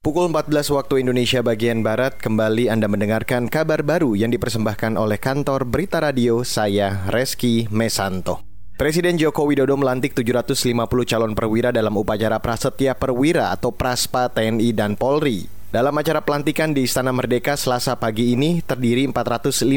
[0.00, 5.68] Pukul 14 waktu Indonesia bagian Barat, kembali Anda mendengarkan kabar baru yang dipersembahkan oleh kantor
[5.68, 8.40] Berita Radio saya, Reski Mesanto.
[8.80, 14.96] Presiden Joko Widodo melantik 750 calon perwira dalam upacara Prasetya Perwira atau Praspa TNI dan
[14.96, 15.44] Polri.
[15.68, 19.68] Dalam acara pelantikan di Istana Merdeka Selasa pagi ini terdiri 457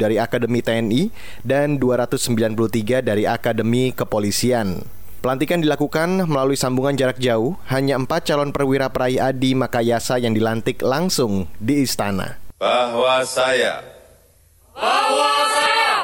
[0.00, 1.12] dari Akademi TNI
[1.44, 5.01] dan 293 dari Akademi Kepolisian.
[5.22, 10.82] Pelantikan dilakukan melalui sambungan jarak jauh, hanya empat calon perwira peraih Adi Makayasa yang dilantik
[10.82, 12.42] langsung di istana.
[12.58, 13.86] Bahwa saya
[14.74, 15.94] bahwa saya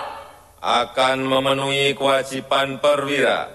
[0.63, 3.51] akan memenuhi kewajiban perwira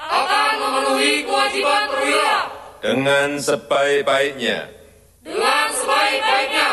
[0.00, 2.36] akan memenuhi kewajiban perwira
[2.80, 4.64] dengan sebaik-baiknya
[5.20, 6.70] dengan sebaik-baiknya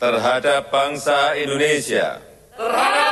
[0.00, 3.05] terhadap bangsa Indonesia terhadap bangsa Indonesia.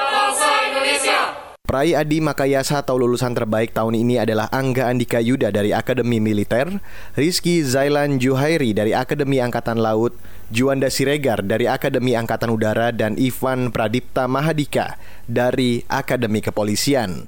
[1.75, 6.71] Peraih Adi Makayasa atau lulusan terbaik tahun ini adalah Angga Andika Yuda dari Akademi Militer,
[7.19, 10.15] Rizky Zailan Juhairi dari Akademi Angkatan Laut,
[10.55, 14.95] Juanda Siregar dari Akademi Angkatan Udara, dan Ivan Pradipta Mahadika
[15.27, 17.27] dari Akademi Kepolisian.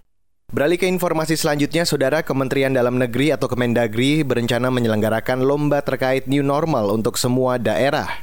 [0.54, 6.46] Beralih ke informasi selanjutnya, Saudara Kementerian Dalam Negeri atau Kemendagri berencana menyelenggarakan lomba terkait new
[6.46, 8.22] normal untuk semua daerah.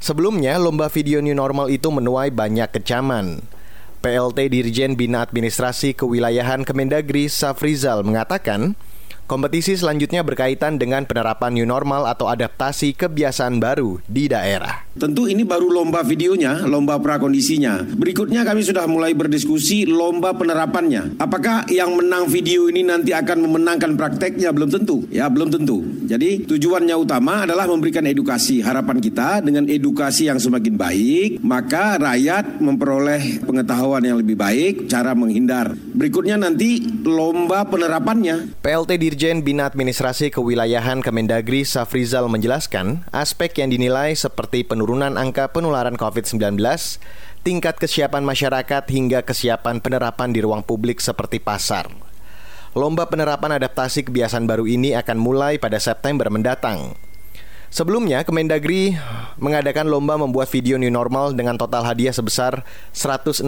[0.00, 3.44] Sebelumnya, lomba video new normal itu menuai banyak kecaman.
[4.00, 8.72] PLT Dirjen Bina Administrasi Kewilayahan Kemendagri Safrizal mengatakan,
[9.28, 14.89] kompetisi selanjutnya berkaitan dengan penerapan new normal atau adaptasi kebiasaan baru di daerah.
[14.98, 17.86] Tentu ini baru lomba videonya, lomba prakondisinya.
[17.94, 21.14] Berikutnya kami sudah mulai berdiskusi lomba penerapannya.
[21.22, 24.50] Apakah yang menang video ini nanti akan memenangkan prakteknya?
[24.50, 25.06] Belum tentu.
[25.14, 25.86] Ya, belum tentu.
[26.10, 28.58] Jadi tujuannya utama adalah memberikan edukasi.
[28.58, 35.14] Harapan kita dengan edukasi yang semakin baik, maka rakyat memperoleh pengetahuan yang lebih baik, cara
[35.14, 35.70] menghindar.
[35.94, 38.58] Berikutnya nanti lomba penerapannya.
[38.58, 45.92] PLT Dirjen Bina Administrasi Kewilayahan Kemendagri Safrizal menjelaskan, aspek yang dinilai seperti penurunan angka penularan
[45.92, 46.56] COVID-19,
[47.44, 51.92] tingkat kesiapan masyarakat hingga kesiapan penerapan di ruang publik seperti pasar.
[52.72, 56.96] Lomba penerapan adaptasi kebiasaan baru ini akan mulai pada September mendatang.
[57.68, 58.96] Sebelumnya, Kemendagri
[59.36, 62.64] mengadakan lomba membuat video new normal dengan total hadiah sebesar
[62.96, 63.44] 168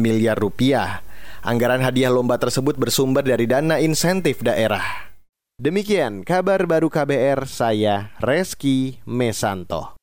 [0.00, 1.04] miliar rupiah.
[1.44, 5.12] Anggaran hadiah lomba tersebut bersumber dari dana insentif daerah.
[5.60, 9.96] Demikian kabar baru KBR, saya Reski Mesanto.